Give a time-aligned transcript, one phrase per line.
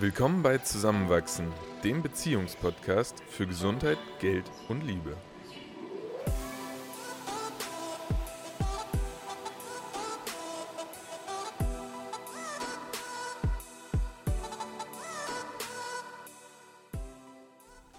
[0.00, 5.16] Willkommen bei Zusammenwachsen, dem Beziehungspodcast für Gesundheit, Geld und Liebe.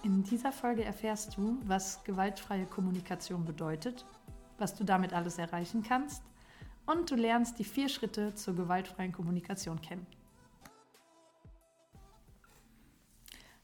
[0.04, 4.06] In dieser Folge erfährst du, was gewaltfreie Kommunikation bedeutet,
[4.58, 6.24] was du damit alles erreichen kannst
[6.86, 10.08] und du lernst die vier Schritte zur gewaltfreien Kommunikation kennen.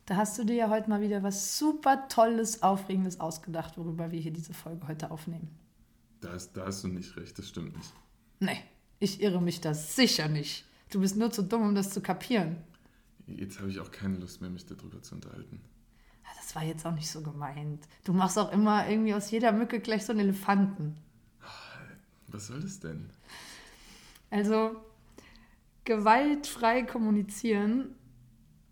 [0.06, 4.20] Da hast du dir ja heute mal wieder was super Tolles, Aufregendes ausgedacht, worüber wir
[4.20, 5.50] hier diese Folge heute aufnehmen.
[6.22, 7.92] Da hast, da hast du nicht recht, das stimmt nicht.
[8.40, 8.62] Nee,
[9.00, 10.66] ich irre mich da sicher nicht.
[10.92, 12.58] Du bist nur zu dumm, um das zu kapieren.
[13.26, 15.60] Jetzt habe ich auch keine Lust mehr, mich darüber zu unterhalten.
[16.24, 17.88] Ah, Das war jetzt auch nicht so gemeint.
[18.04, 20.96] Du machst auch immer irgendwie aus jeder Mücke gleich so einen Elefanten.
[22.28, 23.10] Was soll das denn?
[24.30, 24.76] Also,
[25.86, 27.96] gewaltfrei kommunizieren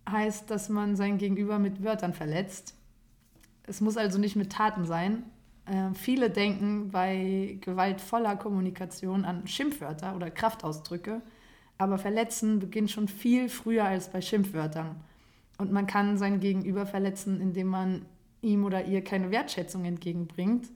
[0.09, 2.75] heißt, dass man sein Gegenüber mit Wörtern verletzt.
[3.65, 5.23] Es muss also nicht mit Taten sein.
[5.65, 11.21] Äh, viele denken bei gewaltvoller Kommunikation an Schimpfwörter oder Kraftausdrücke,
[11.77, 14.95] aber Verletzen beginnt schon viel früher als bei Schimpfwörtern.
[15.57, 18.05] Und man kann sein Gegenüber verletzen, indem man
[18.41, 20.67] ihm oder ihr keine Wertschätzung entgegenbringt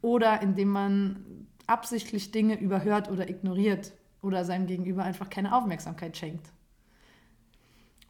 [0.00, 6.46] oder indem man absichtlich Dinge überhört oder ignoriert oder seinem Gegenüber einfach keine Aufmerksamkeit schenkt.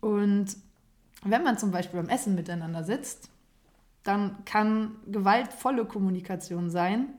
[0.03, 0.56] Und
[1.22, 3.31] wenn man zum Beispiel beim Essen miteinander sitzt,
[4.03, 7.14] dann kann gewaltvolle Kommunikation sein,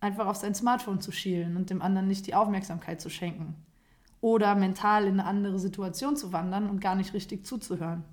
[0.00, 3.54] einfach auf sein Smartphone zu schielen und dem anderen nicht die Aufmerksamkeit zu schenken.
[4.22, 8.04] Oder mental in eine andere Situation zu wandern und gar nicht richtig zuzuhören.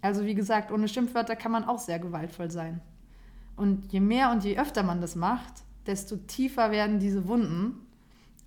[0.00, 2.80] Also wie gesagt, ohne Schimpfwörter kann man auch sehr gewaltvoll sein.
[3.54, 7.86] Und je mehr und je öfter man das macht, desto tiefer werden diese Wunden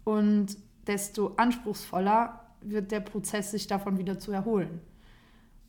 [0.04, 4.82] und desto anspruchsvoller wird der Prozess, sich davon wieder zu erholen.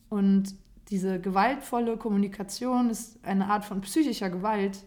[0.09, 0.55] Und
[0.89, 4.85] diese gewaltvolle Kommunikation ist eine Art von psychischer Gewalt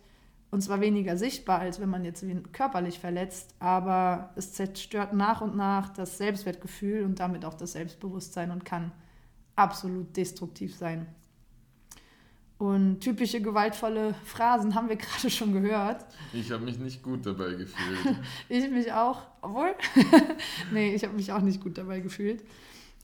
[0.53, 5.55] und zwar weniger sichtbar, als wenn man jetzt körperlich verletzt, aber es zerstört nach und
[5.55, 8.91] nach das Selbstwertgefühl und damit auch das Selbstbewusstsein und kann
[9.55, 11.07] absolut destruktiv sein.
[12.63, 16.05] Und typische gewaltvolle Phrasen haben wir gerade schon gehört.
[16.31, 18.15] Ich habe mich nicht gut dabei gefühlt.
[18.47, 19.75] Ich mich auch, obwohl,
[20.71, 22.41] nee, ich habe mich auch nicht gut dabei gefühlt.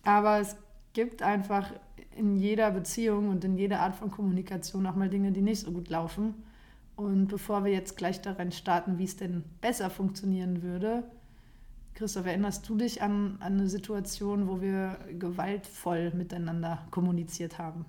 [0.04, 0.56] Aber es
[0.94, 1.74] gibt einfach
[2.16, 5.74] in jeder Beziehung und in jeder Art von Kommunikation auch mal Dinge, die nicht so
[5.74, 6.36] gut laufen.
[6.96, 11.04] Und bevor wir jetzt gleich daran starten, wie es denn besser funktionieren würde,
[11.96, 17.84] Christoph, erinnerst du dich an, an eine Situation, wo wir gewaltvoll miteinander kommuniziert haben?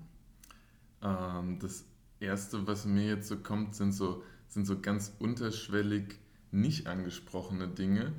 [1.01, 1.85] Ähm, das
[2.19, 6.19] Erste, was mir jetzt so kommt, sind so, sind so ganz unterschwellig
[6.51, 8.13] nicht angesprochene Dinge,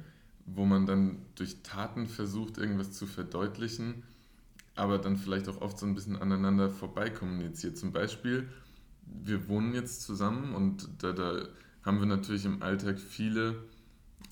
[0.46, 4.02] wo man dann durch Taten versucht, irgendwas zu verdeutlichen,
[4.74, 7.76] aber dann vielleicht auch oft so ein bisschen aneinander vorbei kommuniziert.
[7.76, 8.48] Zum Beispiel,
[9.06, 11.46] wir wohnen jetzt zusammen und da, da
[11.84, 13.64] haben wir natürlich im Alltag viele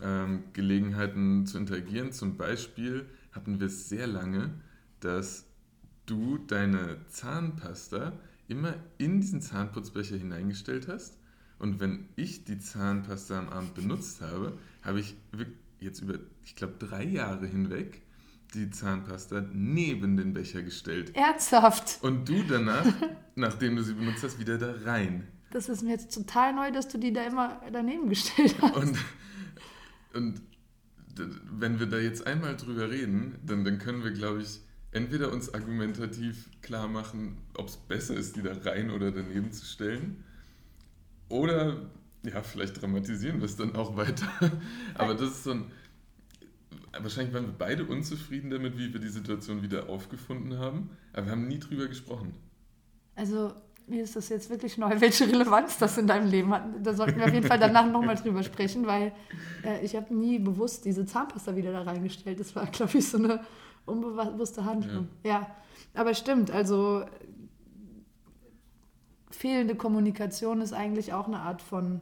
[0.02, 2.12] ähm, Gelegenheiten zu interagieren.
[2.12, 4.54] Zum Beispiel hatten wir es sehr lange,
[5.00, 5.46] dass
[6.06, 8.12] du deine Zahnpasta
[8.50, 11.16] immer in diesen Zahnputzbecher hineingestellt hast.
[11.58, 15.14] Und wenn ich die Zahnpasta am Abend benutzt habe, habe ich
[15.78, 18.02] jetzt über, ich glaube, drei Jahre hinweg
[18.54, 21.14] die Zahnpasta neben den Becher gestellt.
[21.14, 22.02] Ernsthaft?
[22.02, 22.86] Und du danach,
[23.36, 25.28] nachdem du sie benutzt hast, wieder da rein.
[25.50, 28.76] Das ist mir jetzt total neu, dass du die da immer daneben gestellt hast.
[28.76, 28.98] Und,
[30.14, 30.40] und
[31.52, 34.60] wenn wir da jetzt einmal drüber reden, dann, dann können wir, glaube ich,
[34.92, 39.64] entweder uns argumentativ klar machen, ob es besser ist, die da rein oder daneben zu
[39.64, 40.24] stellen.
[41.28, 41.90] Oder,
[42.24, 44.26] ja, vielleicht dramatisieren wir es dann auch weiter.
[44.94, 45.64] Aber das ist so ein.
[47.00, 50.90] Wahrscheinlich waren wir beide unzufrieden damit, wie wir die Situation wieder aufgefunden haben.
[51.12, 52.34] Aber wir haben nie drüber gesprochen.
[53.14, 53.52] Also
[53.86, 56.64] mir ist das jetzt wirklich neu, welche Relevanz das in deinem Leben hat.
[56.82, 59.12] Da sollten wir auf jeden Fall danach nochmal drüber sprechen, weil
[59.64, 62.40] äh, ich habe nie bewusst diese Zahnpasta wieder da reingestellt.
[62.40, 63.40] Das war, glaube ich, so eine
[63.86, 65.08] unbewusste Handlung.
[65.24, 65.46] Ja.
[65.94, 67.04] aber stimmt, also
[69.30, 72.00] fehlende Kommunikation ist eigentlich auch eine Art von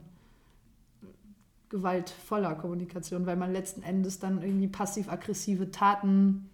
[1.69, 6.49] gewaltvoller Kommunikation, weil man letzten Endes dann irgendwie passiv-aggressive Taten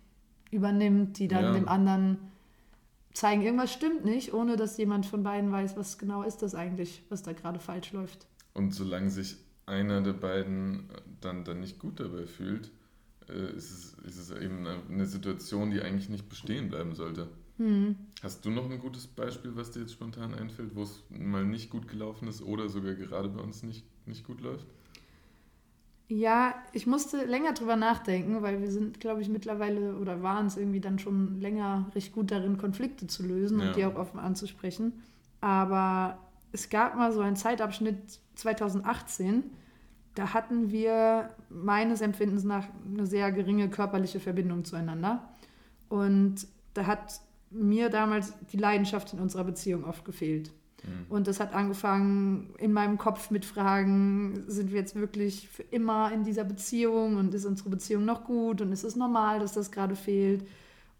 [0.51, 1.53] übernimmt, die dann Ja.
[1.53, 2.17] dem anderen
[3.13, 7.03] zeigen, irgendwas stimmt nicht, ohne dass jemand von beiden weiß, was genau ist das eigentlich,
[7.09, 8.27] was da gerade falsch läuft.
[8.53, 10.89] Und solange sich einer der beiden
[11.21, 12.71] dann, dann nicht gut dabei fühlt,
[13.33, 17.27] ist, es, ist es eben eine, eine Situation, die eigentlich nicht bestehen bleiben sollte.
[17.57, 17.95] Hm.
[18.21, 21.69] Hast du noch ein gutes Beispiel, was dir jetzt spontan einfällt, wo es mal nicht
[21.69, 24.65] gut gelaufen ist oder sogar gerade bei uns nicht, nicht gut läuft?
[26.07, 30.55] Ja, ich musste länger drüber nachdenken, weil wir sind, glaube ich, mittlerweile oder waren es
[30.55, 33.67] irgendwie dann schon länger recht gut darin, Konflikte zu lösen Ja.
[33.67, 34.93] und die auch offen anzusprechen.
[35.41, 36.19] Aber
[36.51, 39.45] es gab mal so einen Zeitabschnitt 2018,
[40.15, 45.29] da hatten wir meines Empfindens nach eine sehr geringe körperliche Verbindung zueinander.
[45.89, 47.19] Und da hat
[47.51, 50.51] mir damals die Leidenschaft in unserer Beziehung oft gefehlt.
[50.83, 51.05] Mhm.
[51.09, 56.11] Und das hat angefangen in meinem Kopf mit Fragen, sind wir jetzt wirklich für immer
[56.11, 59.71] in dieser Beziehung und ist unsere Beziehung noch gut und ist es normal, dass das
[59.71, 60.47] gerade fehlt?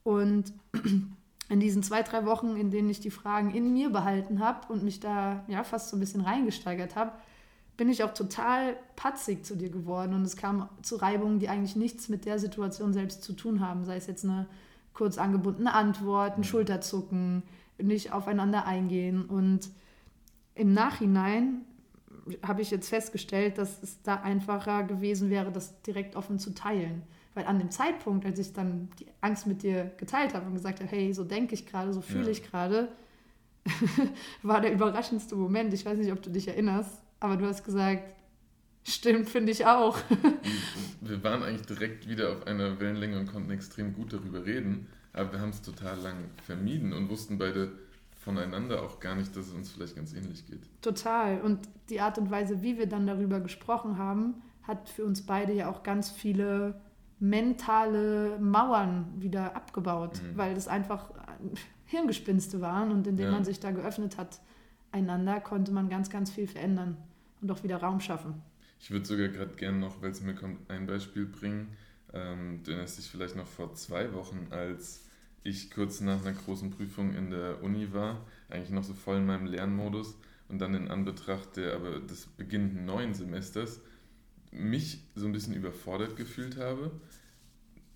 [0.03, 0.53] Und
[1.49, 4.83] in diesen zwei, drei Wochen, in denen ich die Fragen in mir behalten habe und
[4.83, 7.11] mich da ja fast so ein bisschen reingesteigert habe,
[7.77, 11.75] bin ich auch total patzig zu dir geworden und es kam zu Reibungen, die eigentlich
[11.75, 14.47] nichts mit der Situation selbst zu tun haben, sei es jetzt eine
[14.93, 17.43] kurz angebundene Antwort, ein Schulterzucken,
[17.77, 19.25] nicht aufeinander eingehen.
[19.25, 19.69] Und
[20.55, 21.61] im Nachhinein
[22.41, 27.03] habe ich jetzt festgestellt, dass es da einfacher gewesen wäre, das direkt offen zu teilen.
[27.33, 30.79] Weil an dem Zeitpunkt, als ich dann die Angst mit dir geteilt habe und gesagt
[30.79, 32.29] habe, hey, so denke ich gerade, so fühle Ja.
[32.31, 32.87] ich gerade,
[34.43, 35.73] war der überraschendste Moment.
[35.73, 38.03] Ich weiß nicht, ob du dich erinnerst, aber du hast gesagt,
[38.83, 39.97] stimmt, finde ich auch.
[41.01, 45.33] Wir waren eigentlich direkt wieder auf einer Wellenlänge und konnten extrem gut darüber reden, aber
[45.33, 47.71] wir haben es total lang vermieden und wussten beide
[48.11, 50.61] voneinander auch gar nicht, dass es uns vielleicht ganz ähnlich geht.
[50.81, 51.41] Total.
[51.41, 51.59] Und
[51.89, 55.69] die Art und Weise, wie wir dann darüber gesprochen haben, hat für uns beide ja
[55.69, 56.81] auch ganz viele
[57.19, 60.37] mentale Mauern wieder abgebaut, Mhm.
[60.37, 61.11] weil das einfach
[61.85, 63.31] Hirngespinste waren und indem Ja.
[63.31, 64.39] man sich da geöffnet hat,
[64.95, 66.97] einander, konnte man ganz, ganz viel verändern
[67.41, 68.41] und auch wieder Raum schaffen.
[68.79, 71.75] Ich würde sogar gerade gerne noch, weil es mir kommt, ein Beispiel bringen.
[72.13, 75.03] Ähm, du erinnerst dich vielleicht noch vor zwei Wochen, als
[75.43, 79.25] ich kurz nach einer großen Prüfung in der Uni war, eigentlich noch so voll in
[79.25, 80.17] meinem Lernmodus
[80.49, 83.81] und dann in Anbetracht der, aber des beginnenden neuen Semesters
[84.51, 86.91] mich so ein bisschen überfordert gefühlt habe,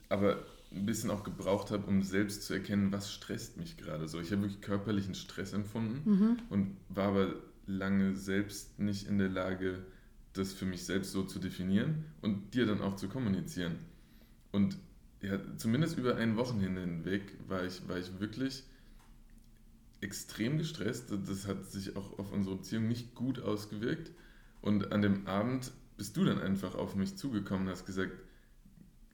[0.09, 4.19] aber ein bisschen auch gebraucht habe, um selbst zu erkennen, was stresst mich gerade so.
[4.19, 7.35] Ich habe wirklich körperlichen Stress empfunden und war aber
[7.65, 9.85] lange selbst nicht in der Lage,
[10.33, 13.77] das für mich selbst so zu definieren und dir dann auch zu kommunizieren.
[14.51, 14.77] Und
[15.21, 18.63] ja, zumindest über ein Wochenende hinweg war ich, war ich wirklich
[20.01, 21.11] extrem gestresst.
[21.27, 24.11] Das hat sich auch auf unsere Beziehung nicht gut ausgewirkt.
[24.61, 28.13] Und an dem Abend bist du dann einfach auf mich zugekommen und hast gesagt,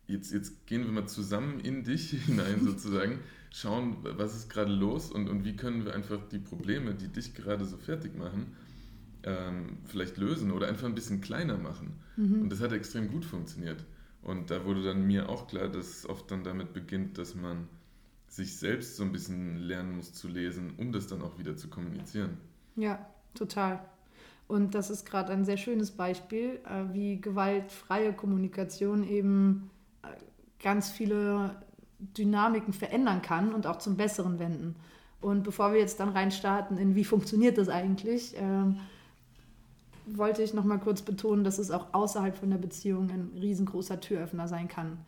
[0.07, 3.19] jetzt, jetzt gehen wir mal zusammen in dich hinein sozusagen,
[3.51, 7.33] schauen, was ist gerade los und, und wie können wir einfach die Probleme, die dich
[7.33, 8.47] gerade so fertig machen,
[9.23, 11.93] ähm, vielleicht lösen oder einfach ein bisschen kleiner machen.
[12.17, 13.83] Und das hat extrem gut funktioniert.
[14.21, 17.67] Und da wurde dann mir auch klar, dass es oft dann damit beginnt, dass man
[18.27, 21.69] sich selbst so ein bisschen lernen muss zu lesen, um das dann auch wieder zu
[21.69, 22.37] kommunizieren.
[22.75, 23.83] Ja, total.
[24.47, 29.69] Und das ist gerade ein sehr schönes Beispiel, äh, wie gewaltfreie Kommunikation eben
[30.61, 31.55] ganz viele
[31.99, 34.75] Dynamiken verändern kann und auch zum Besseren wenden.
[35.21, 38.77] Und bevor wir jetzt dann reinstarten in wie funktioniert das eigentlich, ähm,
[40.05, 43.99] wollte ich noch mal kurz betonen, dass es auch außerhalb von der Beziehung ein riesengroßer
[43.99, 44.99] Türöffner sein kann.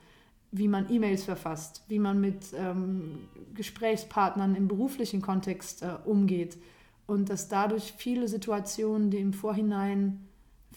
[0.51, 3.19] Wie man E-Mails verfasst, wie man mit ähm,
[3.53, 6.57] Gesprächspartnern im beruflichen Kontext äh, umgeht
[7.05, 10.26] und dass dadurch viele Situationen, die im Vorhinein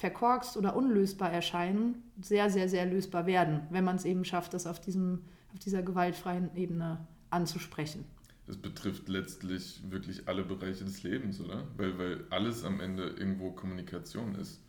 [0.01, 4.67] verkorkst oder unlösbar erscheinen, sehr, sehr, sehr lösbar werden, wenn man es eben schafft, das
[4.67, 5.21] auf, diesem,
[5.53, 8.07] auf dieser gewaltfreien Ebene anzusprechen.
[8.47, 11.65] Das betrifft letztlich wirklich alle Bereiche des Lebens, oder?
[11.77, 14.63] Weil, weil alles am Ende irgendwo Kommunikation ist.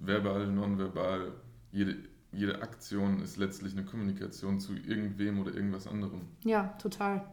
[0.00, 1.30] Verbal, nonverbal,
[1.70, 1.96] jede,
[2.32, 6.22] jede Aktion ist letztlich eine Kommunikation zu irgendwem oder irgendwas anderem.
[6.44, 7.24] Ja, total.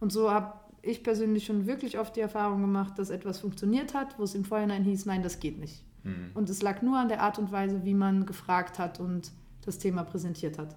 [0.00, 4.18] Und so habe ich persönlich schon wirklich oft die Erfahrung gemacht, dass etwas funktioniert hat,
[4.18, 5.82] wo es im Vorhinein hieß, nein, das geht nicht.
[6.02, 6.30] Hm.
[6.34, 9.32] Und es lag nur an der Art und Weise, wie man gefragt hat und
[9.64, 10.76] das Thema präsentiert hat.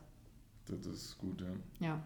[0.65, 1.87] Das ist gut, ja.
[1.87, 2.03] Ja.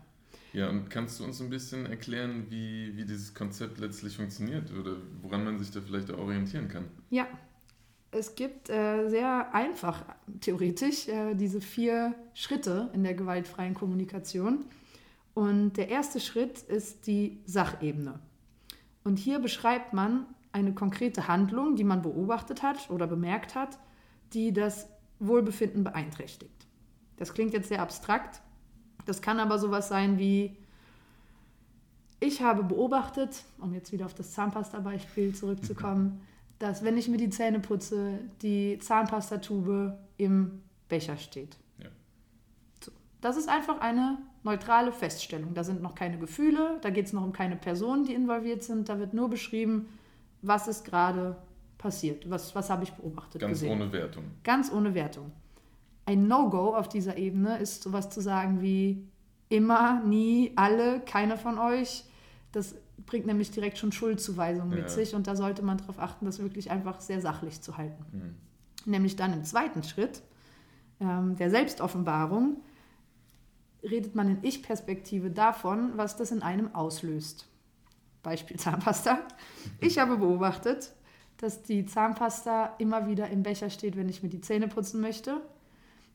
[0.54, 4.96] Ja, und kannst du uns ein bisschen erklären, wie, wie dieses Konzept letztlich funktioniert oder
[5.22, 6.86] woran man sich da vielleicht orientieren kann?
[7.10, 7.28] Ja,
[8.12, 10.04] es gibt äh, sehr einfach,
[10.40, 14.66] theoretisch, äh, diese vier Schritte in der gewaltfreien Kommunikation.
[15.34, 18.20] Und der erste Schritt ist die Sachebene.
[19.04, 20.26] Und hier beschreibt man
[20.58, 23.78] eine konkrete Handlung, die man beobachtet hat oder bemerkt hat,
[24.34, 26.68] die das Wohlbefinden beeinträchtigt.
[27.18, 28.42] Das klingt jetzt sehr abstrakt.
[29.06, 30.58] Das kann aber sowas sein wie,
[32.20, 36.22] ich habe beobachtet, um jetzt wieder auf das Zahnpasta-Beispiel zurückzukommen,
[36.60, 41.56] dass wenn ich mir die Zähne putze, die Zahnpastatube im Becher steht.
[41.78, 41.90] Ja.
[42.84, 42.92] So.
[43.22, 45.54] Das ist einfach eine neutrale Feststellung.
[45.54, 48.90] Da sind noch keine Gefühle, da geht es noch um keine Personen, die involviert sind.
[48.90, 49.88] Da wird nur beschrieben,
[50.48, 51.36] was ist gerade
[51.78, 53.42] passiert, was, was habe ich beobachtet.
[53.42, 53.72] Ganz gesehen.
[53.72, 54.24] ohne Wertung.
[54.44, 55.32] Ganz ohne Wertung.
[56.06, 59.06] ein No-Go auf dieser Ebene ist sowas zu sagen wie
[59.50, 62.06] immer, nie, alle, keiner von euch.
[62.54, 62.76] Das
[63.06, 64.90] bringt nämlich direkt schon Schuldzuweisungen mit Ja.
[64.90, 68.06] sich und da sollte man darauf achten, das wirklich einfach sehr sachlich zu halten.
[68.12, 68.92] Mhm.
[68.92, 70.22] Nämlich dann im zweiten Schritt
[71.00, 72.58] ähm, der Selbstoffenbarung
[73.84, 77.46] redet man in Ich-Perspektive davon, was das in einem auslöst.
[78.28, 79.20] Beispiel Zahnpasta.
[79.80, 80.92] Ich habe beobachtet,
[81.38, 85.42] dass die Zahnpasta immer wieder im Becher steht, wenn ich mir die Zähne putzen möchte.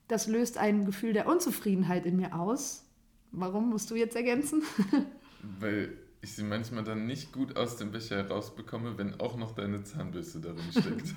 [0.07, 2.85] Das löst ein Gefühl der Unzufriedenheit in mir aus.
[3.31, 4.61] Warum musst du jetzt ergänzen?
[5.59, 9.83] Weil ich sie manchmal dann nicht gut aus dem Becher herausbekomme, wenn auch noch deine
[9.83, 11.15] Zahnbürste darin steckt.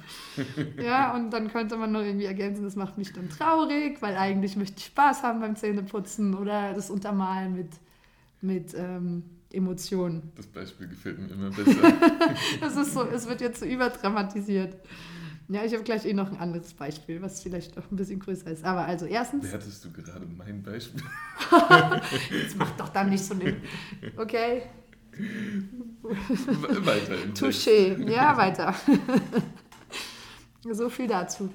[0.82, 4.56] Ja, und dann könnte man noch irgendwie ergänzen, das macht mich dann traurig, weil eigentlich
[4.56, 7.70] möchte ich Spaß haben beim Zähneputzen oder das Untermalen mit,
[8.40, 10.32] mit ähm, Emotionen.
[10.36, 11.92] Das Beispiel gefällt mir immer besser.
[12.60, 14.74] Das ist so, es wird jetzt so überdramatisiert.
[15.48, 18.50] Ja, ich habe gleich eh noch ein anderes Beispiel, was vielleicht auch ein bisschen größer
[18.50, 18.64] ist.
[18.64, 21.02] Aber also erstens, Wertest du gerade mein Beispiel?
[21.50, 23.56] das macht doch dann nicht so eine.
[24.16, 24.62] Okay,
[26.82, 27.14] Weiter.
[27.34, 27.96] Touché.
[28.08, 28.74] Ja, weiter.
[30.70, 31.50] so viel dazu.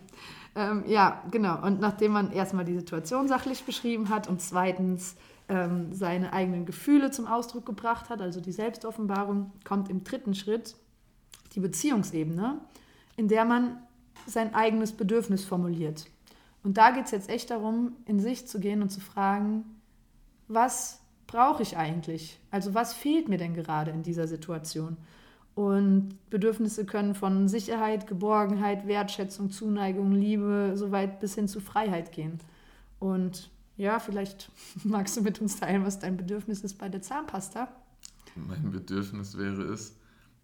[0.55, 1.62] Ähm, ja, genau.
[1.65, 5.15] Und nachdem man erstmal die Situation sachlich beschrieben hat und zweitens
[5.51, 10.75] ähm, seine eigenen Gefühle zum Ausdruck gebracht hat, also die Selbstoffenbarung, kommt im dritten Schritt
[11.53, 12.60] die Beziehungsebene,
[13.17, 13.77] in der man
[14.25, 16.05] sein eigenes Bedürfnis formuliert.
[16.63, 19.65] Und da geht es jetzt echt darum, in sich zu gehen und zu fragen,
[20.48, 22.39] was brauche ich eigentlich?
[22.50, 24.96] Also was fehlt mir denn gerade in dieser Situation?
[25.53, 32.39] Und Bedürfnisse können von Sicherheit, Geborgenheit, Wertschätzung, Zuneigung, Liebe, soweit bis hin zu Freiheit gehen.
[33.00, 34.51] Und ja, vielleicht
[34.84, 37.68] magst du mit uns teilen, was dein Bedürfnis ist bei der Zahnpasta.
[38.36, 39.96] Mein Bedürfnis wäre es,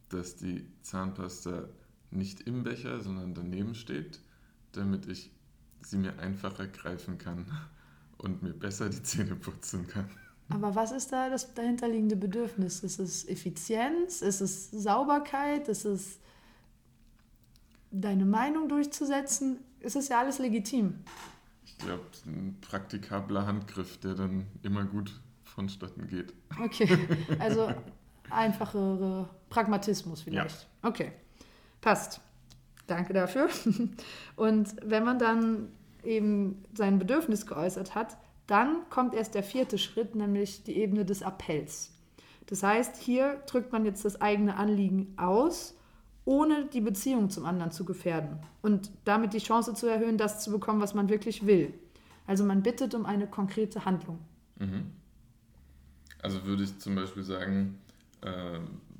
[0.10, 1.67] dass die Zahnpasta
[2.12, 4.19] nicht im Becher, sondern daneben steht,
[4.72, 5.31] damit ich
[5.81, 7.46] sie mir einfacher greifen kann
[8.17, 10.10] und mir besser die Zähne putzen kann.
[10.50, 12.79] Aber was ist da das dahinterliegende Bedürfnis?
[12.79, 14.22] Ist es Effizienz?
[14.22, 15.67] Ist es Sauberkeit?
[15.67, 16.19] Ist es
[17.91, 19.60] deine Meinung durchzusetzen?
[19.81, 20.96] Es ist ja alles legitim.
[21.67, 25.12] Ich glaube, ein praktikabler Handgriff, der dann immer gut
[25.43, 26.33] vonstatten geht.
[26.63, 26.97] Okay,
[27.39, 27.74] also
[28.29, 30.67] einfachere Pragmatismus vielleicht.
[30.81, 31.12] Okay,
[31.81, 32.21] passt.
[32.88, 33.50] Danke dafür.
[34.38, 35.67] Und wenn man dann
[36.03, 41.21] eben sein Bedürfnis geäußert hat, dann kommt erst der vierte Schritt, nämlich die Ebene des
[41.21, 41.91] Appells.
[42.45, 45.76] Das heißt, hier drückt man jetzt das eigene Anliegen aus,
[46.27, 50.51] ohne die Beziehung zum anderen zu gefährden und damit die Chance zu erhöhen, das zu
[50.51, 51.74] bekommen, was man wirklich will.
[52.27, 54.19] Also man bittet um eine konkrete Handlung.
[54.60, 54.91] Mhm.
[56.22, 57.79] Also würde ich zum Beispiel sagen,
[58.22, 58.60] äh,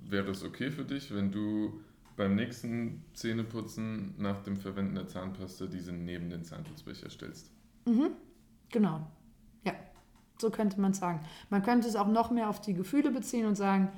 [0.10, 1.81] wäre es okay für dich, wenn du
[2.15, 7.51] beim nächsten Zähneputzen nach dem Verwenden der Zahnpasta diese neben den Zahnputzbecher stellst?
[7.86, 8.12] Mhm.
[8.72, 9.05] Genau.
[9.65, 9.74] Ja,
[10.38, 11.19] so könnte man sagen.
[11.50, 13.89] Man könnte es auch noch mehr auf die Gefühle beziehen und sagen,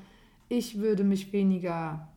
[0.48, 2.08] ich würde mich weniger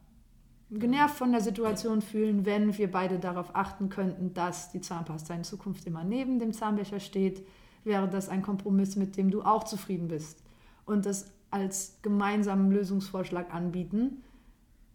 [0.73, 5.45] genervt von der Situation fühlen, wenn wir beide darauf achten könnten, dass die Zahnpasta in
[5.45, 7.47] Zukunft immer neben dem Zahnbecher steht.
[7.85, 10.43] Wäre das ein Kompromiss, mit dem du auch zufrieden bist?
[10.87, 14.23] Und das als gemeinsamen Lösungsvorschlag anbieten.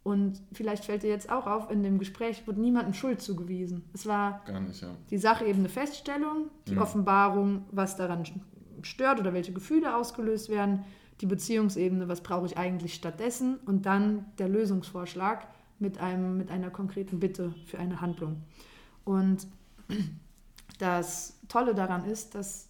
[0.02, 3.84] Und vielleicht fällt dir jetzt auch auf, in dem Gespräch wurde niemandem Schuld zugewiesen.
[3.92, 4.88] Es war nicht, ja.
[5.10, 6.82] die Sache eben eine Feststellung, die Mhm.
[6.82, 8.24] Offenbarung, was daran
[8.82, 10.84] stört oder welche Gefühle ausgelöst werden,
[11.20, 15.46] die Beziehungsebene, was brauche ich eigentlich stattdessen und dann der Lösungsvorschlag
[15.78, 18.42] mit, einem, mit einer konkreten Bitte für eine Handlung.
[19.04, 19.46] Und
[20.78, 22.68] das Tolle daran ist, dass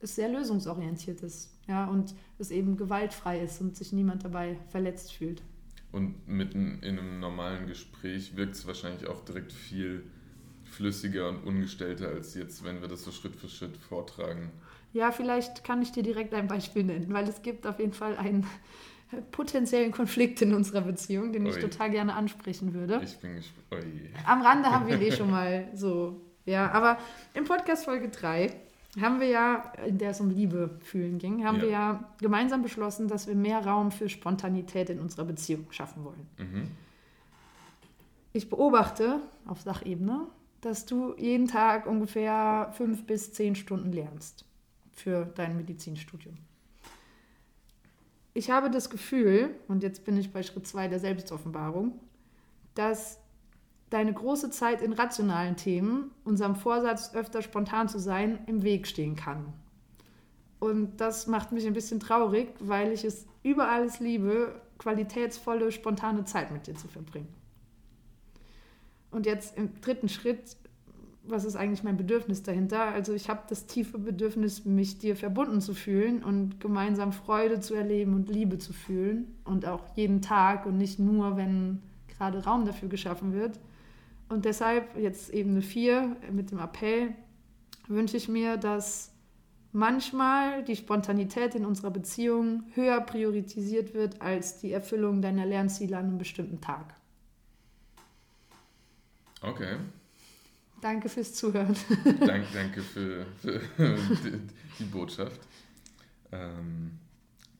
[0.00, 5.12] es sehr lösungsorientiert ist ja, und es eben gewaltfrei ist und sich niemand dabei verletzt
[5.12, 5.42] fühlt.
[5.92, 10.04] Und mitten in einem normalen Gespräch wirkt es wahrscheinlich auch direkt viel
[10.64, 14.50] flüssiger und ungestellter als jetzt, wenn wir das so Schritt für Schritt vortragen.
[14.92, 18.16] Ja, vielleicht kann ich dir direkt ein Beispiel nennen, weil es gibt auf jeden Fall
[18.16, 18.46] einen
[19.30, 21.60] potenziellen Konflikt in unserer Beziehung, den ich Ui.
[21.60, 23.00] total gerne ansprechen würde.
[23.04, 23.84] Ich bin gespannt.
[24.26, 26.98] Am Rande haben wir eh schon mal so, ja, aber
[27.34, 28.52] im Podcast Folge 3
[29.00, 31.62] haben wir ja, in der es um Liebe fühlen ging, haben Ja.
[31.62, 36.26] wir ja gemeinsam beschlossen, dass wir mehr Raum für Spontanität in unserer Beziehung schaffen wollen.
[36.38, 36.68] Mhm.
[38.32, 40.26] Ich beobachte auf Sachebene,
[40.62, 44.44] dass du jeden Tag ungefähr fünf bis zehn Stunden lernst
[44.92, 46.36] für dein Medizinstudium.
[48.36, 51.98] Ich habe das Gefühl, und jetzt bin ich bei Schritt 2 der Selbstoffenbarung,
[52.74, 53.18] dass
[53.88, 59.16] deine große Zeit in rationalen Themen, unserem Vorsatz, öfter spontan zu sein, im Weg stehen
[59.16, 59.54] kann.
[60.58, 66.26] Und das macht mich ein bisschen traurig, weil ich es über alles liebe, qualitätsvolle, spontane
[66.26, 67.32] Zeit mit dir zu verbringen.
[69.10, 70.58] Und jetzt im dritten Schritt
[71.28, 72.82] was ist eigentlich mein Bedürfnis dahinter?
[72.82, 77.74] Also ich habe das tiefe Bedürfnis, mich dir verbunden zu fühlen und gemeinsam Freude zu
[77.74, 81.82] erleben und Liebe zu fühlen und auch jeden Tag und nicht nur, wenn
[82.16, 83.58] gerade Raum dafür geschaffen wird.
[84.28, 87.14] Und deshalb jetzt Ebene 4 mit dem Appell
[87.88, 89.12] wünsche ich mir, dass
[89.72, 96.06] manchmal die Spontanität in unserer Beziehung höher priorisiert wird als die Erfüllung deiner Lernziele an
[96.06, 96.94] einem bestimmten Tag.
[99.42, 99.76] Okay.
[100.80, 101.74] Danke fürs Zuhören.
[102.20, 103.60] Dank, danke für, für
[104.24, 104.40] die,
[104.78, 105.40] die, Botschaft.
[106.32, 106.92] Ähm,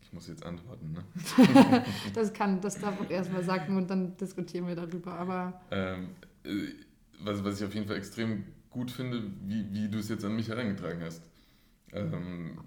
[0.03, 1.85] ich muss jetzt antworten, ne?
[2.15, 5.15] das kann, das darf auch erstmal sagen und dann diskutieren wir darüber.
[5.15, 6.11] Aber ähm,
[6.45, 6.75] äh,
[7.21, 10.37] was, was ich auf jeden Fall extrem gut finde, wie, wie du es jetzt an
[10.37, 11.23] mich herangetragen hast.
[11.93, 12.59] Ähm,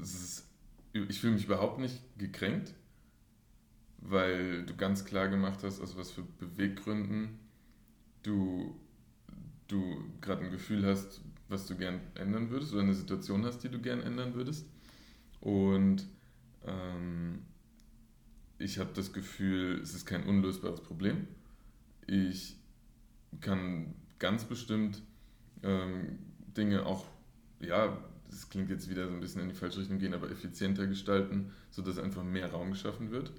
[0.00, 0.46] ist,
[0.92, 2.72] ich fühle mich überhaupt nicht gekränkt,
[3.98, 7.38] weil du ganz klar gemacht hast, aus was für Beweggründen
[8.22, 8.74] du
[9.72, 13.68] du gerade ein Gefühl hast, was du gern ändern würdest oder eine Situation hast, die
[13.68, 14.66] du gern ändern würdest.
[15.40, 16.06] Und
[16.64, 17.40] ähm,
[18.58, 21.26] ich habe das Gefühl, es ist kein unlösbares Problem.
[22.06, 22.56] Ich
[23.40, 25.02] kann ganz bestimmt
[25.62, 26.18] ähm,
[26.56, 27.06] Dinge auch,
[27.60, 27.96] ja,
[28.30, 31.52] das klingt jetzt wieder so ein bisschen in die falsche Richtung gehen, aber effizienter gestalten,
[31.70, 33.32] sodass einfach mehr Raum geschaffen wird.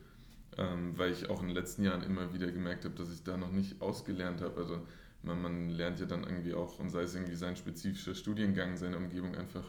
[0.55, 3.37] Ähm, weil ich auch in den letzten Jahren immer wieder gemerkt habe, dass ich da
[3.37, 4.61] noch nicht ausgelernt habe.
[4.61, 4.85] Also
[5.23, 8.97] man, man lernt ja dann irgendwie auch, und sei es irgendwie sein spezifischer Studiengang, seine
[8.97, 9.63] Umgebung einfach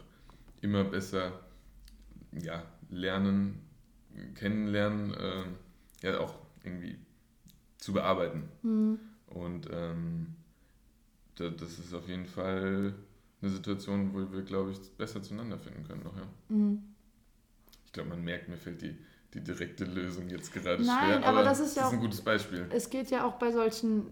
[0.61, 1.39] immer besser
[2.31, 3.61] ja, lernen,
[4.35, 5.43] kennenlernen, äh,
[6.01, 6.97] ja auch irgendwie
[7.77, 8.43] zu bearbeiten.
[8.61, 8.99] Mhm.
[9.27, 10.35] Und ähm,
[11.35, 12.93] da, das ist auf jeden Fall
[13.41, 16.27] eine Situation, wo wir, glaube ich, besser zueinander finden können noch, ja.
[16.49, 16.83] Mhm.
[17.85, 18.97] Ich glaube, man merkt, mir fällt die,
[19.33, 22.01] die direkte Lösung jetzt gerade Nein, schwer, aber, aber das ist ja das ist ein
[22.01, 22.67] gutes Beispiel.
[22.71, 24.07] Es geht ja auch bei solchen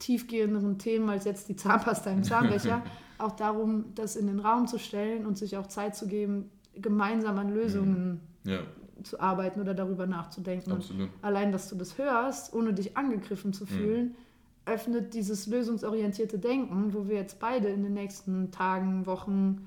[0.00, 2.82] tiefgehenderen Themen als jetzt die Zahnpasta im Zahnbecher,
[3.18, 7.38] auch darum, das in den Raum zu stellen und sich auch Zeit zu geben, gemeinsam
[7.38, 8.50] an Lösungen mhm.
[8.50, 8.58] ja.
[9.04, 10.72] zu arbeiten oder darüber nachzudenken.
[10.72, 11.10] Absolut.
[11.22, 13.68] allein, dass du das hörst, ohne dich angegriffen zu mhm.
[13.68, 14.14] fühlen, mhm.
[14.64, 19.66] öffnet dieses lösungsorientierte Denken, wo wir jetzt beide in den nächsten Tagen, Wochen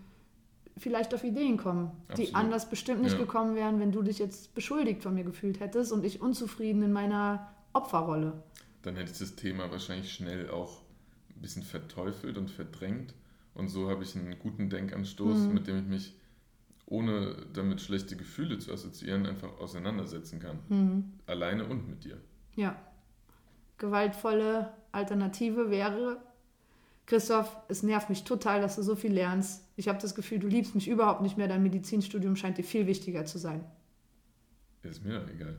[0.76, 2.32] vielleicht auf Ideen kommen, Absolut.
[2.32, 3.20] die anders bestimmt nicht ja.
[3.20, 6.92] gekommen wären, wenn du dich jetzt beschuldigt von mir gefühlt hättest und ich unzufrieden in
[6.92, 8.34] meiner Opferrolle
[8.84, 10.82] dann hätte ich das Thema wahrscheinlich schnell auch
[11.36, 13.14] ein bisschen verteufelt und verdrängt.
[13.56, 15.54] Und so habe ich einen guten Denkanstoß, mhm.
[15.54, 16.14] mit dem ich mich,
[16.86, 20.60] ohne damit schlechte Gefühle zu assoziieren, einfach auseinandersetzen kann.
[20.70, 21.14] Mhm.
[21.26, 22.18] Alleine und mit dir.
[22.56, 22.76] Ja.
[23.78, 26.22] Gewaltvolle Alternative wäre,
[27.06, 29.66] Christoph, es nervt mich total, dass du so viel lernst.
[29.76, 31.48] Ich habe das Gefühl, du liebst mich überhaupt nicht mehr.
[31.48, 33.64] Dein Medizinstudium scheint dir viel wichtiger zu sein.
[34.84, 35.58] Ist mir doch egal.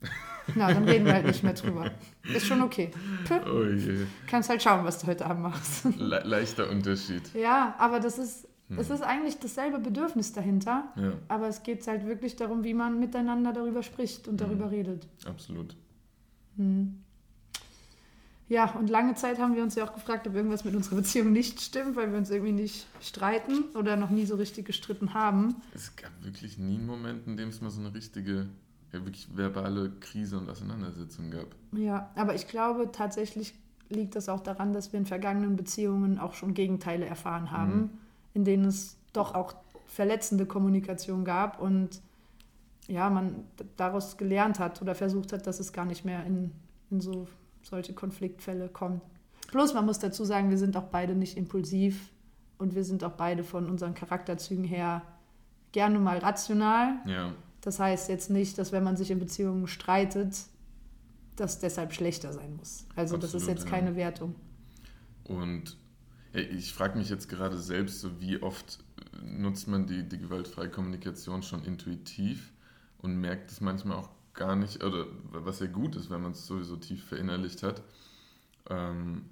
[0.54, 1.90] Na, dann reden wir halt nicht mehr drüber.
[2.34, 2.90] Ist schon okay.
[3.30, 4.06] Oh je.
[4.26, 5.84] Kannst halt schauen, was du heute Abend machst.
[5.98, 7.22] Le leichter Unterschied.
[7.34, 8.78] Ja, aber das ist, hm.
[8.78, 10.92] es ist eigentlich dasselbe Bedürfnis dahinter.
[10.96, 11.12] Ja.
[11.28, 14.48] Aber es geht halt wirklich darum, wie man miteinander darüber spricht und hm.
[14.48, 15.06] darüber redet.
[15.26, 15.76] Absolut.
[16.56, 17.02] Hm.
[18.50, 21.30] Ja, und lange Zeit haben wir uns ja auch gefragt, ob irgendwas mit unserer Beziehung
[21.30, 25.54] nicht stimmt, weil wir uns irgendwie nicht streiten oder noch nie so richtig gestritten haben.
[25.72, 28.48] Es gab wirklich nie einen Moment, in dem es mal so eine richtige
[28.92, 31.54] ja, wirklich verbale Krise und Auseinandersetzung gab.
[31.72, 33.54] Ja, aber ich glaube tatsächlich
[33.88, 37.90] liegt das auch daran, dass wir in vergangenen Beziehungen auch schon Gegenteile erfahren haben, mhm.
[38.34, 39.54] in denen es doch auch
[39.86, 42.00] verletzende Kommunikation gab und
[42.86, 43.44] ja, man
[43.76, 46.52] daraus gelernt hat oder versucht hat, dass es gar nicht mehr in,
[46.90, 47.26] in so
[47.62, 49.02] solche Konfliktfälle kommt.
[49.52, 52.10] Bloß man muss dazu sagen, wir sind auch beide nicht impulsiv
[52.58, 55.02] und wir sind auch beide von unseren Charakterzügen her
[55.72, 56.98] gerne mal rational.
[57.06, 57.32] Ja.
[57.60, 60.36] Das heißt jetzt nicht, dass wenn man sich in Beziehungen streitet,
[61.36, 62.86] das deshalb schlechter sein muss.
[62.96, 63.70] Also Absolut, das ist jetzt ja.
[63.70, 64.34] keine Wertung.
[65.24, 65.76] Und
[66.32, 68.78] ich frage mich jetzt gerade selbst, so wie oft
[69.22, 72.52] nutzt man die, die gewaltfreie Kommunikation schon intuitiv
[72.98, 76.46] und merkt es manchmal auch gar nicht, oder was ja gut ist, wenn man es
[76.46, 77.82] sowieso tief verinnerlicht hat.
[78.68, 79.24] Ähm,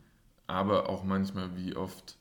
[0.46, 2.16] aber auch manchmal, wie oft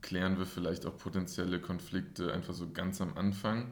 [0.00, 3.66] klären wir vielleicht auch potenzielle Konflikte einfach so ganz am Anfang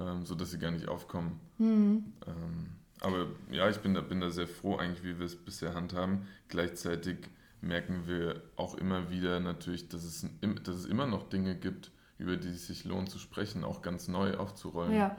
[0.00, 1.40] ähm, sodass sie gar nicht aufkommen.
[1.58, 2.12] Mhm.
[2.26, 2.66] Ähm,
[3.00, 6.26] aber ja, ich bin da, bin da sehr froh eigentlich, wie wir es bisher handhaben.
[6.48, 7.18] Gleichzeitig
[7.60, 10.26] merken wir auch immer wieder natürlich, dass es,
[10.64, 14.08] dass es immer noch Dinge gibt, über die es sich lohnt zu sprechen, auch ganz
[14.08, 14.94] neu aufzurollen.
[14.94, 15.16] Ja.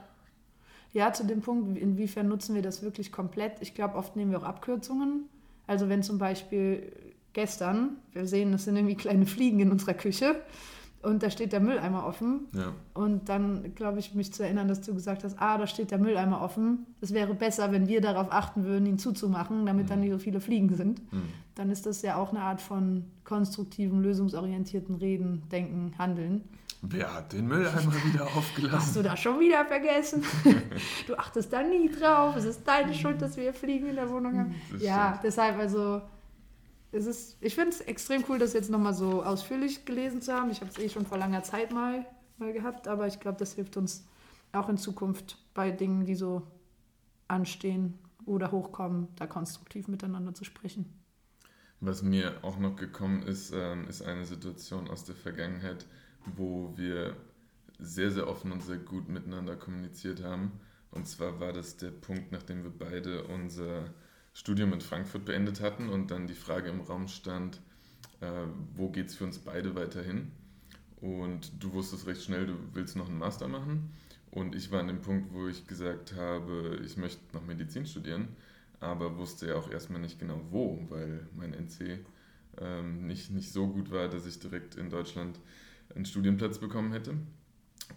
[0.93, 3.61] Ja, zu dem Punkt, inwiefern nutzen wir das wirklich komplett?
[3.61, 5.25] Ich glaube, oft nehmen wir auch Abkürzungen.
[5.67, 6.89] Also wenn zum Beispiel
[7.33, 10.41] gestern, wir sehen, das sind irgendwie kleine Fliegen in unserer Küche,
[11.01, 12.47] und da steht der Mülleimer offen.
[12.53, 12.73] Ja.
[12.93, 15.99] Und dann glaube ich, mich zu erinnern, dass du gesagt hast, ah, da steht der
[15.99, 16.87] Mülleimer offen.
[17.01, 20.39] Es wäre besser, wenn wir darauf achten würden, ihn zuzumachen, damit dann nicht so viele
[20.39, 20.99] Fliegen sind.
[21.13, 21.29] Mhm.
[21.53, 26.43] Dann ist das ja auch eine Art von konstruktivem, lösungsorientierten Reden, Denken, Handeln.
[26.81, 28.93] Wer hat den Mülleimer wieder Hast aufgelassen?
[28.95, 30.23] du das schon wieder vergessen?
[31.07, 32.35] du achtest da nie drauf.
[32.35, 34.55] Es ist deine Schuld, dass wir Fliegen in der Wohnung haben.
[34.79, 35.23] Ja, stimmt.
[35.23, 36.01] deshalb also.
[36.95, 40.49] Es ist, ich finde es extrem cool, das jetzt nochmal so ausführlich gelesen zu haben.
[40.49, 42.05] Ich habe es eh schon vor langer Zeit mal,
[42.37, 44.07] mal gehabt, aber ich glaube, das hilft uns
[44.53, 46.47] auch in Zukunft bei Dingen, die so
[47.27, 50.85] anstehen oder hochkommen, da konstruktiv miteinander zu sprechen.
[51.81, 55.85] Was mir auch noch gekommen ist, ähm, ist eine Situation aus der Vergangenheit,
[56.37, 57.17] wo wir
[57.77, 60.53] sehr, sehr offen und sehr gut miteinander kommuniziert haben.
[60.91, 63.93] Und zwar war das der Punkt, nachdem wir beide unser
[64.35, 67.61] Studium in Frankfurt beendet hatten und dann die Frage im Raum stand,
[68.19, 68.27] äh,
[68.75, 70.31] wo geht es für uns beide weiterhin?
[70.97, 73.93] Und du wusstest recht schnell, du willst noch einen Master machen.
[74.31, 78.27] Und ich war an dem Punkt, wo ich gesagt habe, ich möchte noch Medizin studieren,
[78.81, 81.99] aber wusste ja auch erstmal nicht genau wo, weil mein NC
[82.59, 85.39] ähm, nicht, nicht so gut war, dass ich direkt in Deutschland
[85.95, 87.15] einen Studienplatz bekommen hätte.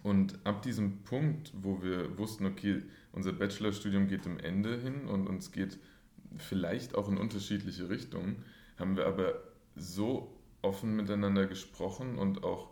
[0.03, 5.27] Und ab diesem Punkt, wo wir wussten, okay, unser Bachelorstudium geht dem Ende hin und
[5.27, 5.77] uns geht
[6.37, 8.43] vielleicht auch in unterschiedliche Richtungen,
[8.77, 9.41] haben wir aber
[9.75, 12.69] so offen miteinander gesprochen und auch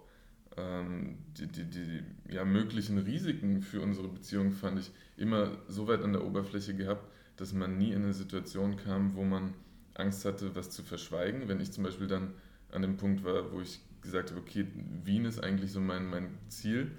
[0.58, 6.02] ähm, die, die, die ja, möglichen Risiken für unsere Beziehung fand ich immer so weit
[6.02, 9.54] an der Oberfläche gehabt, dass man nie in eine Situation kam, wo man
[9.94, 11.48] Angst hatte, was zu verschweigen.
[11.48, 12.34] Wenn ich zum Beispiel dann
[12.72, 14.66] an dem Punkt war, wo ich gesagt habe, okay,
[15.04, 16.92] Wien ist eigentlich so mein, mein Ziel,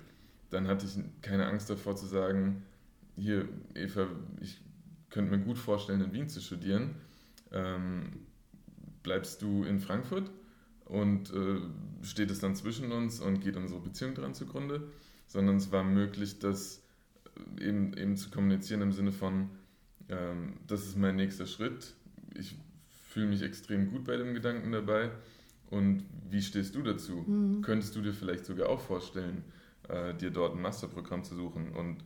[0.51, 2.62] dann hatte ich keine Angst davor zu sagen,
[3.16, 4.07] hier, Eva,
[4.40, 4.61] ich
[5.19, 6.95] könnte mir gut vorstellen, in Wien zu studieren.
[7.51, 8.27] Ähm,
[9.03, 10.31] bleibst du in Frankfurt
[10.85, 11.61] und äh,
[12.03, 14.93] steht es dann zwischen uns und geht unsere Beziehung dran zugrunde,
[15.27, 16.85] sondern es war möglich, das
[17.59, 19.51] äh, eben, eben zu kommunizieren im Sinne von,
[20.09, 21.95] ähm, das ist mein nächster Schritt,
[22.37, 22.55] ich
[23.09, 25.11] fühle mich extrem gut bei dem Gedanken dabei
[25.69, 27.25] und wie stehst du dazu?
[27.27, 27.63] Mhm.
[27.63, 29.43] Könntest du dir vielleicht sogar auch vorstellen,
[29.89, 32.05] äh, dir dort ein Masterprogramm zu suchen und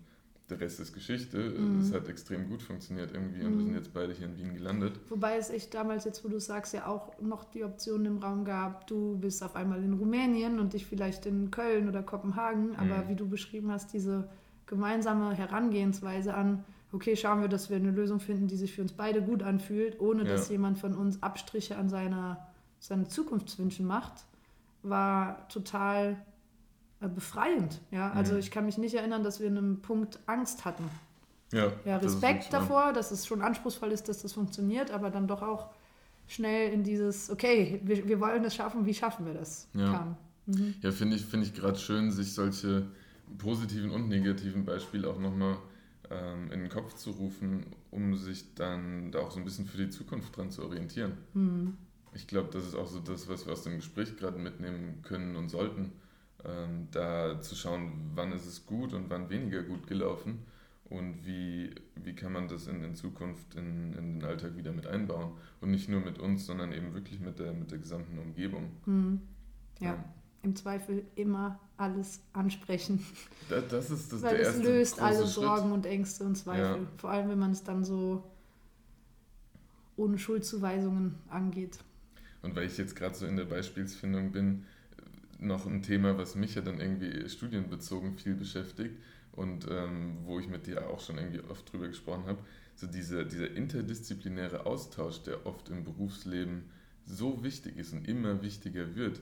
[0.50, 1.38] der Rest ist Geschichte.
[1.38, 1.80] Mhm.
[1.80, 5.00] Es hat extrem gut funktioniert irgendwie und wir sind jetzt beide hier in Wien gelandet.
[5.08, 8.44] Wobei es echt damals, jetzt wo du sagst, ja auch noch die Option im Raum
[8.44, 13.04] gab, du bist auf einmal in Rumänien und ich vielleicht in Köln oder Kopenhagen, aber
[13.04, 13.08] Mhm.
[13.08, 14.28] wie du beschrieben hast, diese
[14.66, 18.92] gemeinsame Herangehensweise an, okay, schauen wir, dass wir eine Lösung finden, die sich für uns
[18.92, 20.52] beide gut anfühlt, ohne dass Ja.
[20.52, 22.46] jemand von uns Abstriche an seiner,
[22.80, 24.24] seinen Zukunftswünschen macht,
[24.82, 26.16] war total
[27.08, 27.80] befreiend.
[27.90, 28.10] Ja?
[28.12, 28.38] Also Mhm.
[28.40, 30.84] ich kann mich nicht erinnern, dass wir an einem Punkt Angst hatten.
[31.52, 32.60] Ja, Ja, das Respekt wahr.
[32.60, 35.70] davor, dass es schon anspruchsvoll ist, dass das funktioniert, aber dann doch auch
[36.26, 39.68] schnell in dieses, okay, wir, wir wollen das schaffen, wie schaffen wir das?
[39.74, 39.92] Ja.
[39.92, 40.16] kam.
[40.46, 40.74] Mhm.
[40.80, 42.86] Ja, finde ich, find ich gerade schön, sich solche
[43.38, 45.56] positiven und negativen Beispiele auch nochmal
[46.10, 49.76] ähm, in den Kopf zu rufen, um sich dann da auch so ein bisschen für
[49.78, 51.12] die Zukunft dran zu orientieren.
[51.34, 51.76] Mhm.
[52.14, 55.36] Ich glaube, das ist auch so das, was wir aus dem Gespräch gerade mitnehmen können
[55.36, 55.92] und sollten,
[56.44, 60.40] ähm, da zu schauen, wann ist es gut und wann weniger gut gelaufen
[60.84, 64.86] und wie, wie kann man das in, in Zukunft in, in den Alltag wieder mit
[64.86, 65.32] einbauen.
[65.60, 68.70] Und nicht nur mit uns, sondern eben wirklich mit der, mit der gesamten Umgebung.
[68.86, 69.20] Mhm.
[69.80, 69.96] Ja.
[70.44, 73.04] im Zweifel immer alles ansprechen,
[73.48, 75.28] Da, das ist das, weil der es löst alle Schritt.
[75.28, 76.82] Sorgen und Ängste und Zweifel.
[76.82, 76.88] Ja.
[76.98, 78.22] Vor allem, wenn man es dann so
[79.96, 81.78] ohne Schuldzuweisungen angeht.
[82.42, 84.64] Und weil ich jetzt gerade so in der Beispielsfindung bin,
[85.42, 88.96] noch ein Thema, was mich ja dann irgendwie studienbezogen viel beschäftigt
[89.32, 92.38] und ähm, wo ich mit dir auch schon irgendwie oft drüber gesprochen habe,
[92.76, 96.64] so diese, dieser interdisziplinäre Austausch, der oft im Berufsleben
[97.04, 99.20] so wichtig ist und immer wichtiger wird.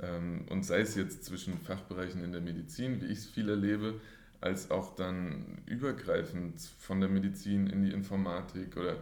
[0.00, 4.00] Ähm, und sei es jetzt zwischen Fachbereichen in der Medizin, wie ich es viel erlebe,
[4.40, 8.96] als auch dann übergreifend von der Medizin in die Informatik oder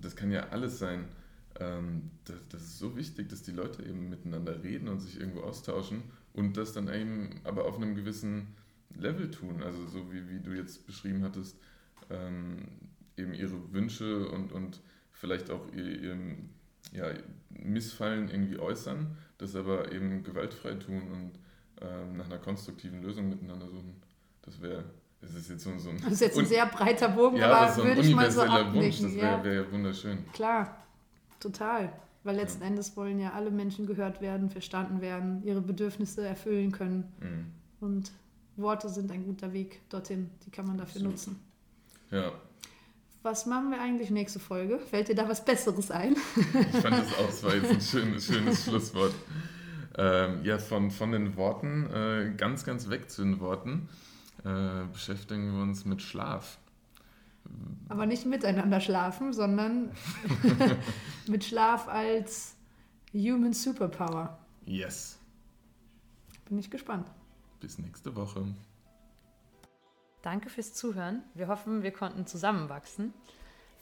[0.00, 1.04] das kann ja alles sein.
[1.60, 2.10] Ähm,
[2.50, 6.56] das, ist so wichtig, dass die Leute eben miteinander reden und sich irgendwo austauschen und
[6.56, 8.48] das dann eben aber auf einem gewissen
[8.96, 9.62] Level tun.
[9.62, 11.56] Also so wie, wie du jetzt beschrieben hattest,
[12.10, 12.66] ähm,
[13.16, 14.80] eben ihre Wünsche und, und
[15.12, 16.18] vielleicht auch ihr, ihr
[16.92, 17.06] ja,
[17.50, 21.32] Missfallen irgendwie äußern, das aber eben gewaltfrei tun und
[21.80, 24.00] ähm, nach einer konstruktiven Lösung miteinander suchen.
[24.42, 24.84] Das wäre,
[25.20, 27.72] das ist jetzt so, so ein, Das ist jetzt ein sehr breiter Bogen, ja, aber
[27.72, 29.04] so ein würde ich mal so universeller Wunsch, abnicken.
[29.04, 30.32] das wäre Ja, wär ja wunderschön.
[30.32, 30.83] klar,
[31.44, 31.92] total.
[32.24, 37.12] Weil letzten Endes wollen ja alle Menschen gehört werden, verstanden werden, ihre Bedürfnisse erfüllen können.
[37.20, 37.46] Mhm.
[37.80, 38.12] Und
[38.56, 41.12] Worte sind ein guter Weg dorthin, die kann man dafür Absolut.
[41.12, 41.40] nutzen.
[42.10, 42.32] Ja,
[43.22, 44.78] Was machen wir eigentlich nächste Folge?
[44.78, 46.14] Fällt dir da was Besseres ein?
[46.36, 49.14] ich fand das auch, das war jetzt ein schönes, schönes Schlusswort.
[49.96, 53.88] Ähm, ja, von, von den Worten, äh, ganz, ganz weg zu den Worten,
[54.44, 56.58] äh, beschäftigen wir uns mit Schlaf.
[57.88, 59.92] Aber nicht miteinander schlafen, sondern
[61.28, 62.56] mit Schlaf als
[63.12, 64.38] Human Superpower.
[64.64, 65.18] Yes.
[66.48, 67.06] Bin ich gespannt.
[67.60, 68.46] Bis nächste Woche.
[70.22, 71.22] Danke fürs Zuhören.
[71.34, 73.12] Wir hoffen, wir konnten zusammenwachsen.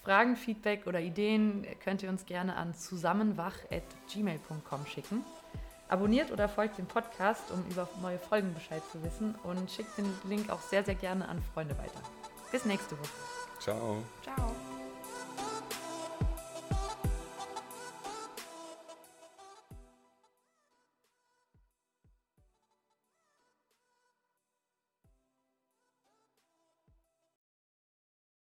[0.03, 5.25] Fragen, Feedback oder Ideen könnt ihr uns gerne an zusammenwach.gmail.com schicken.
[5.89, 10.13] Abonniert oder folgt dem Podcast, um über neue Folgen Bescheid zu wissen und schickt den
[10.29, 12.03] Link auch sehr, sehr gerne an Freunde weiter.
[12.51, 13.42] Bis nächste Woche.
[13.63, 14.03] Ciao.
[14.25, 14.72] Ciao.